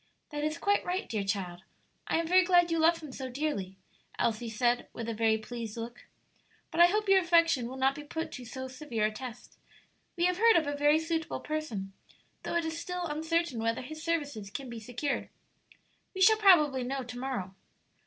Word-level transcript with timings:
"That 0.31 0.43
is 0.43 0.57
quite 0.57 0.83
right, 0.83 1.07
dear 1.07 1.23
child; 1.23 1.61
I 2.07 2.17
am 2.17 2.25
very 2.25 2.43
glad 2.43 2.71
you 2.71 2.79
love 2.79 3.03
him 3.03 3.11
so 3.11 3.29
dearly," 3.29 3.77
Elsie 4.17 4.49
said, 4.49 4.87
with 4.93 5.07
a 5.07 5.13
very 5.13 5.37
pleased 5.37 5.77
look; 5.77 6.07
"but 6.71 6.79
I 6.81 6.87
hope 6.87 7.07
your 7.07 7.19
affection 7.19 7.67
will 7.67 7.77
not 7.77 7.93
be 7.93 8.03
put 8.03 8.31
to 8.31 8.43
so 8.43 8.67
severe 8.67 9.05
a 9.05 9.11
test; 9.11 9.59
we 10.17 10.25
have 10.25 10.39
heard 10.39 10.55
of 10.55 10.65
a 10.65 10.75
very 10.75 10.97
suitable 10.97 11.39
person, 11.41 11.93
though 12.41 12.55
it 12.55 12.65
is 12.65 12.79
still 12.79 13.05
uncertain 13.05 13.59
whether 13.61 13.83
his 13.83 14.01
services 14.01 14.49
can 14.49 14.71
be 14.71 14.79
secured. 14.79 15.29
We 16.15 16.21
shall 16.21 16.37
probably 16.39 16.81
know 16.81 17.03
to 17.03 17.19
morrow." 17.19 17.53